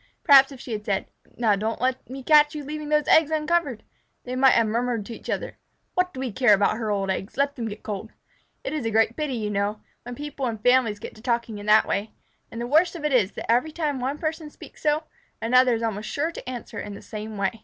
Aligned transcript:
Perhaps 0.23 0.51
if 0.51 0.59
she 0.59 0.71
had 0.71 0.83
said, 0.83 1.05
"Now, 1.37 1.55
don't 1.55 1.77
you 1.79 1.83
let 1.83 2.09
me 2.09 2.23
catch 2.23 2.55
you 2.55 2.63
leaving 2.63 2.89
those 2.89 3.07
eggs 3.07 3.29
uncovered!" 3.29 3.83
they 4.23 4.35
might 4.35 4.53
have 4.53 4.65
murmured 4.65 5.05
to 5.05 5.13
each 5.13 5.29
other, 5.29 5.59
"What 5.93 6.11
do 6.11 6.19
we 6.19 6.31
care 6.31 6.55
about 6.55 6.77
her 6.77 6.89
old 6.89 7.11
eggs? 7.11 7.37
Let 7.37 7.55
them 7.55 7.67
get 7.67 7.83
cold!" 7.83 8.11
It 8.63 8.73
is 8.73 8.83
a 8.83 8.89
great 8.89 9.15
pity, 9.15 9.35
you 9.35 9.51
know, 9.51 9.79
when 10.01 10.15
people 10.15 10.47
in 10.47 10.57
families 10.57 10.97
get 10.97 11.13
to 11.17 11.21
talking 11.21 11.59
in 11.59 11.67
that 11.67 11.85
way. 11.87 12.09
And 12.49 12.59
the 12.59 12.65
worst 12.65 12.95
of 12.95 13.05
it 13.05 13.13
is 13.13 13.33
that 13.33 13.51
every 13.51 13.71
time 13.71 13.99
one 13.99 14.17
person 14.17 14.49
speaks 14.49 14.81
so, 14.81 15.03
another 15.39 15.75
is 15.75 15.83
almost 15.83 16.09
sure 16.09 16.31
to 16.31 16.49
answer 16.49 16.79
in 16.79 16.95
the 16.95 17.01
same 17.03 17.37
way. 17.37 17.59